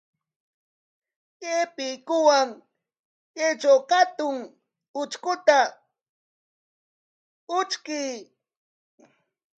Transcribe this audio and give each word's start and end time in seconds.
Kay 1.39 1.61
piikuwan 1.75 2.49
kaytraw 3.35 3.79
hatun 3.89 4.37
utrkuta 5.01 5.59
utrkuy. 7.57 8.15